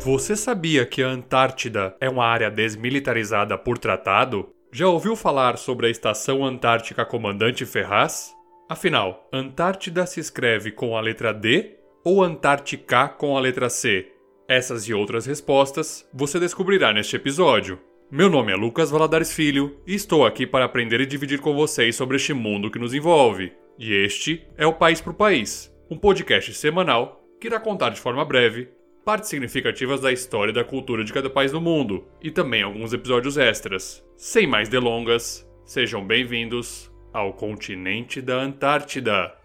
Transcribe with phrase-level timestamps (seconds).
[0.00, 4.48] Você sabia que a Antártida é uma área desmilitarizada por tratado?
[4.72, 8.32] Já ouviu falar sobre a Estação Antártica Comandante Ferraz?
[8.68, 11.74] Afinal, Antártida se escreve com a letra D
[12.04, 14.12] ou Antártica com a letra C?
[14.48, 17.80] Essas e outras respostas você descobrirá neste episódio.
[18.08, 21.96] Meu nome é Lucas Valadares Filho e estou aqui para aprender e dividir com vocês
[21.96, 23.52] sobre este mundo que nos envolve.
[23.76, 28.24] E este é o País por País, um podcast semanal que irá contar de forma
[28.24, 28.77] breve
[29.08, 32.92] partes significativas da história e da cultura de cada país do mundo, e também alguns
[32.92, 34.04] episódios extras.
[34.18, 39.37] Sem mais delongas, sejam bem-vindos ao continente da Antártida.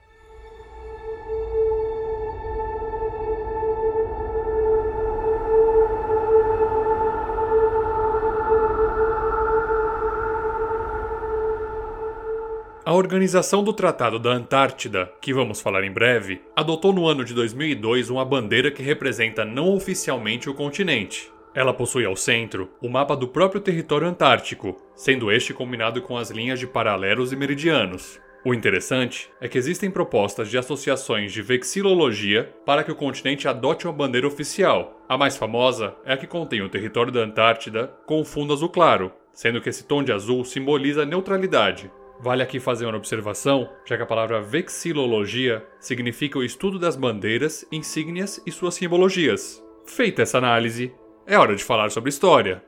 [12.85, 17.33] A Organização do Tratado da Antártida, que vamos falar em breve, adotou no ano de
[17.33, 21.31] 2002 uma bandeira que representa não oficialmente o continente.
[21.55, 26.29] Ela possui ao centro o mapa do próprio território antártico, sendo este combinado com as
[26.29, 28.19] linhas de paralelos e meridianos.
[28.43, 33.87] O interessante é que existem propostas de associações de vexilologia para que o continente adote
[33.87, 35.01] uma bandeira oficial.
[35.07, 38.67] A mais famosa é a que contém o território da Antártida com o fundo azul
[38.67, 43.97] claro, sendo que esse tom de azul simboliza neutralidade, Vale aqui fazer uma observação, já
[43.97, 49.61] que a palavra vexilologia significa o estudo das bandeiras, insígnias e suas simbologias.
[49.85, 50.93] Feita essa análise,
[51.27, 52.63] é hora de falar sobre história.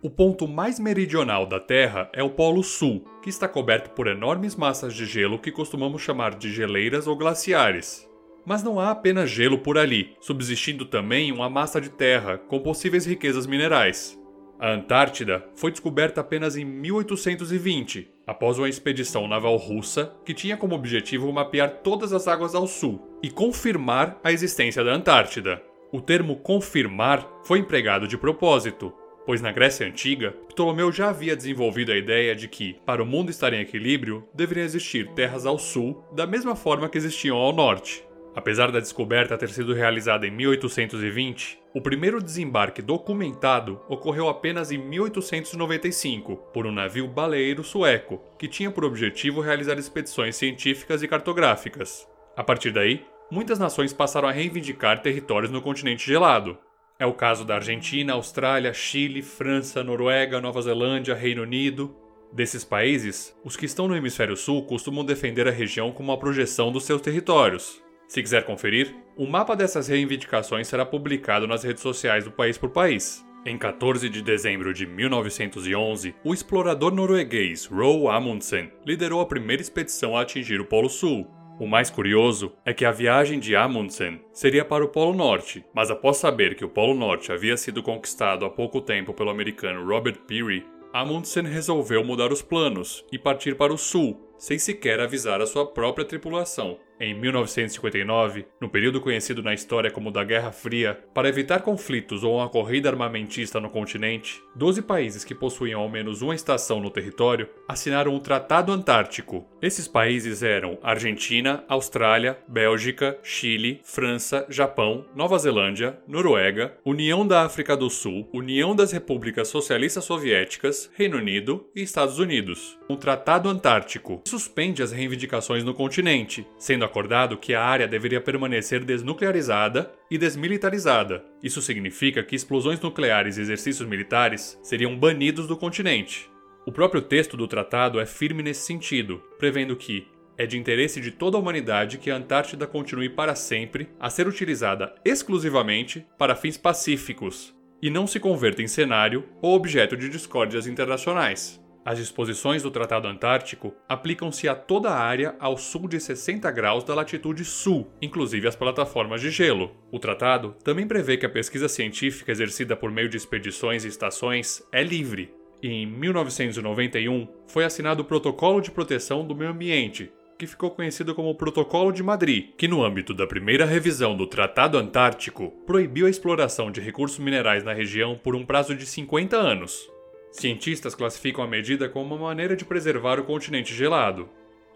[0.00, 4.56] O ponto mais meridional da Terra é o Polo Sul, que está coberto por enormes
[4.56, 8.07] massas de gelo que costumamos chamar de geleiras ou glaciares.
[8.48, 13.04] Mas não há apenas gelo por ali, subsistindo também uma massa de terra com possíveis
[13.04, 14.18] riquezas minerais.
[14.58, 20.74] A Antártida foi descoberta apenas em 1820, após uma expedição naval russa que tinha como
[20.74, 25.62] objetivo mapear todas as águas ao sul e confirmar a existência da Antártida.
[25.92, 28.94] O termo confirmar foi empregado de propósito,
[29.26, 33.28] pois na Grécia Antiga, Ptolomeu já havia desenvolvido a ideia de que, para o mundo
[33.28, 38.07] estar em equilíbrio, deveriam existir terras ao sul da mesma forma que existiam ao norte.
[38.34, 44.78] Apesar da descoberta ter sido realizada em 1820, o primeiro desembarque documentado ocorreu apenas em
[44.78, 52.06] 1895 por um navio baleeiro sueco, que tinha por objetivo realizar expedições científicas e cartográficas.
[52.36, 56.56] A partir daí, muitas nações passaram a reivindicar territórios no continente gelado.
[56.98, 61.94] É o caso da Argentina, Austrália, Chile, França, Noruega, Nova Zelândia, Reino Unido.
[62.32, 66.70] Desses países, os que estão no hemisfério sul costumam defender a região como uma projeção
[66.70, 72.24] dos seus territórios, se quiser conferir, o mapa dessas reivindicações será publicado nas redes sociais
[72.24, 73.22] do País por País.
[73.44, 80.16] Em 14 de dezembro de 1911, o explorador norueguês Roald Amundsen liderou a primeira expedição
[80.16, 81.26] a atingir o Polo Sul.
[81.60, 85.90] O mais curioso é que a viagem de Amundsen seria para o Polo Norte, mas
[85.90, 90.20] após saber que o Polo Norte havia sido conquistado há pouco tempo pelo americano Robert
[90.26, 90.64] Peary,
[90.94, 95.66] Amundsen resolveu mudar os planos e partir para o sul, sem sequer avisar a sua
[95.66, 96.78] própria tripulação.
[97.00, 102.38] Em 1959, no período conhecido na história como da Guerra Fria, para evitar conflitos ou
[102.38, 107.48] uma corrida armamentista no continente, 12 países que possuíam ao menos uma estação no território
[107.68, 109.46] assinaram o Tratado Antártico.
[109.62, 117.76] Esses países eram Argentina, Austrália, Bélgica, Chile, França, Japão, Nova Zelândia, Noruega, União da África
[117.76, 122.76] do Sul, União das Repúblicas Socialistas Soviéticas, Reino Unido e Estados Unidos.
[122.88, 128.84] O Tratado Antártico suspende as reivindicações no continente, sendo acordado que a área deveria permanecer
[128.84, 131.24] desnuclearizada e desmilitarizada.
[131.42, 136.28] Isso significa que explosões nucleares e exercícios militares seriam banidos do continente.
[136.66, 140.06] O próprio texto do tratado é firme nesse sentido, prevendo que
[140.36, 144.28] é de interesse de toda a humanidade que a Antártida continue para sempre a ser
[144.28, 150.66] utilizada exclusivamente para fins pacíficos e não se converta em cenário ou objeto de discórdias
[150.66, 151.60] internacionais.
[151.88, 156.84] As disposições do Tratado Antártico aplicam-se a toda a área ao sul de 60 graus
[156.84, 159.74] da latitude sul, inclusive as plataformas de gelo.
[159.90, 164.62] O tratado também prevê que a pesquisa científica exercida por meio de expedições e estações
[164.70, 165.32] é livre.
[165.62, 171.14] E em 1991 foi assinado o Protocolo de Proteção do Meio Ambiente, que ficou conhecido
[171.14, 176.10] como Protocolo de Madrid, que, no âmbito da primeira revisão do Tratado Antártico, proibiu a
[176.10, 179.88] exploração de recursos minerais na região por um prazo de 50 anos.
[180.30, 184.28] Cientistas classificam a medida como uma maneira de preservar o continente gelado.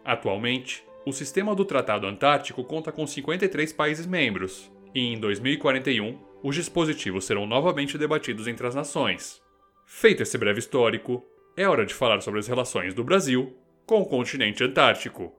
[0.04, 6.54] Atualmente, o sistema do Tratado Antártico conta com 53 países membros, e em 2041, os
[6.54, 9.40] dispositivos serão novamente debatidos entre as nações.
[9.87, 11.25] Feito esse breve histórico,
[11.56, 13.55] é hora de falar sobre as relações do Brasil
[13.87, 15.32] com o continente antártico.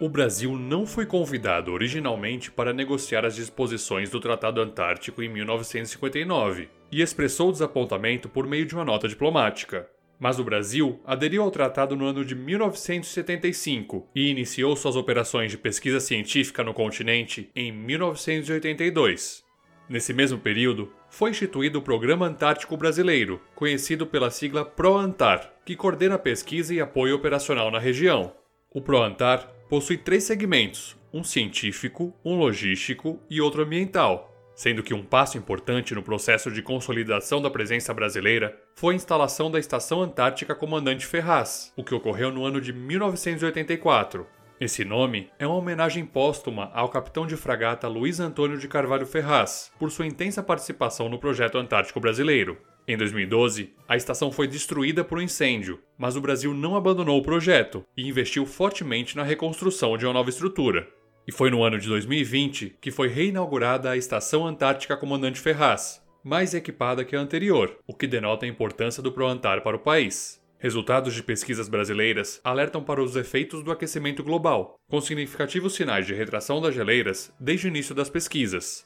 [0.00, 6.70] O Brasil não foi convidado originalmente para negociar as disposições do Tratado Antártico em 1959
[6.90, 9.86] e expressou desapontamento por meio de uma nota diplomática.
[10.18, 15.58] Mas o Brasil aderiu ao tratado no ano de 1975 e iniciou suas operações de
[15.58, 19.44] pesquisa científica no continente em 1982.
[19.86, 26.18] Nesse mesmo período, foi instituído o Programa Antártico Brasileiro, conhecido pela sigla PROANTAR, que coordena
[26.18, 28.32] pesquisa e apoio operacional na região.
[28.72, 35.02] O PROANTAR possui três segmentos: um científico, um logístico e outro ambiental, sendo que um
[35.02, 40.56] passo importante no processo de consolidação da presença brasileira foi a instalação da Estação Antártica
[40.56, 44.26] Comandante Ferraz, o que ocorreu no ano de 1984.
[44.60, 49.72] Esse nome é uma homenagem póstuma ao capitão de fragata Luiz Antônio de Carvalho Ferraz,
[49.78, 52.58] por sua intensa participação no projeto antártico brasileiro.
[52.90, 57.22] Em 2012, a estação foi destruída por um incêndio, mas o Brasil não abandonou o
[57.22, 60.88] projeto e investiu fortemente na reconstrução de uma nova estrutura.
[61.24, 66.52] E foi no ano de 2020 que foi reinaugurada a Estação Antártica Comandante Ferraz, mais
[66.52, 70.42] equipada que a anterior, o que denota a importância do ProAntar para o país.
[70.58, 76.14] Resultados de pesquisas brasileiras alertam para os efeitos do aquecimento global, com significativos sinais de
[76.14, 78.84] retração das geleiras desde o início das pesquisas.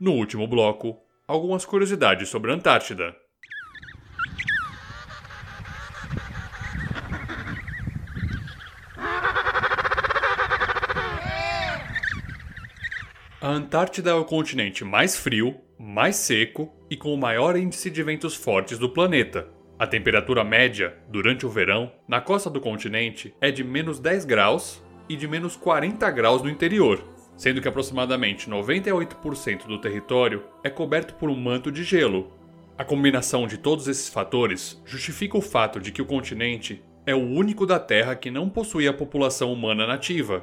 [0.00, 3.14] No último bloco, algumas curiosidades sobre a Antártida.
[13.44, 18.02] A Antártida é o continente mais frio, mais seco e com o maior índice de
[18.02, 19.48] ventos fortes do planeta.
[19.78, 24.82] A temperatura média, durante o verão, na costa do continente é de menos 10 graus
[25.10, 27.04] e de menos 40 graus no interior,
[27.36, 32.32] sendo que aproximadamente 98% do território é coberto por um manto de gelo.
[32.78, 37.18] A combinação de todos esses fatores justifica o fato de que o continente é o
[37.22, 40.42] único da Terra que não possui a população humana nativa.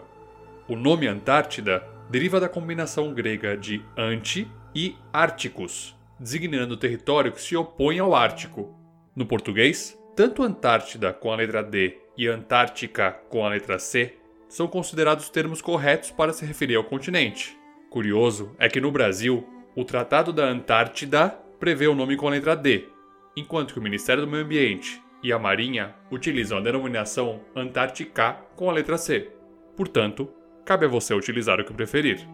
[0.68, 7.42] O nome Antártida deriva da combinação grega de anti e árticos, designando o território que
[7.42, 8.78] se opõe ao Ártico.
[9.16, 14.18] No português, tanto Antártida com a letra D e Antártica com a letra C
[14.50, 17.58] são considerados termos corretos para se referir ao continente.
[17.90, 21.30] Curioso é que no Brasil, o Tratado da Antártida
[21.62, 22.90] prevê o nome com a letra D,
[23.38, 28.70] enquanto que o Ministério do Meio Ambiente e a Marinha utilizam a denominação Antártica com
[28.70, 29.32] a letra C.
[29.78, 30.30] Portanto,
[30.66, 32.28] cabe a você utilizar o que preferir.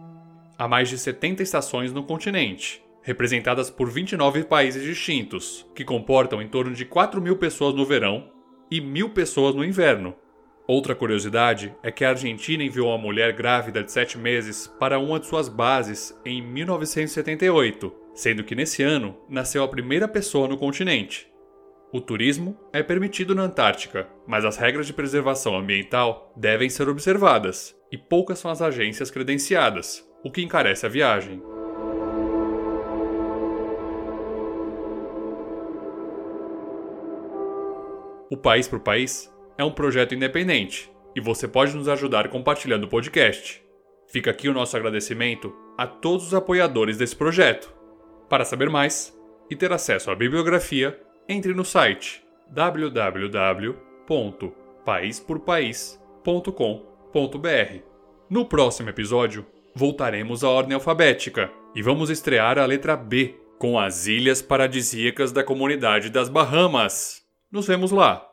[0.56, 6.48] Há mais de 70 estações no continente, representadas por 29 países distintos, que comportam em
[6.48, 8.30] torno de 4 mil pessoas no verão
[8.70, 10.14] e mil pessoas no inverno.
[10.66, 15.18] Outra curiosidade é que a Argentina enviou uma mulher grávida de 7 meses para uma
[15.18, 21.26] de suas bases em 1978, sendo que nesse ano nasceu a primeira pessoa no continente.
[21.90, 27.74] O turismo é permitido na Antártica, mas as regras de preservação ambiental devem ser observadas,
[27.90, 31.42] e poucas são as agências credenciadas, o que encarece a viagem.
[38.30, 42.88] O País por País é um projeto independente e você pode nos ajudar compartilhando o
[42.88, 43.64] podcast.
[44.06, 47.74] Fica aqui o nosso agradecimento a todos os apoiadores desse projeto.
[48.28, 49.18] Para saber mais
[49.50, 52.22] e ter acesso à bibliografia, entre no site
[58.28, 64.06] No próximo episódio, voltaremos à ordem alfabética e vamos estrear a letra B com as
[64.06, 67.22] Ilhas Paradisíacas da Comunidade das Bahamas.
[67.50, 68.27] Nos vemos lá!